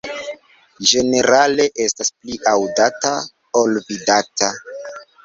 Ĝenerale 0.91 1.67
estas 1.85 2.09
pli 2.21 2.37
aŭdata 2.53 3.13
ol 3.61 3.77
vidata. 3.91 4.51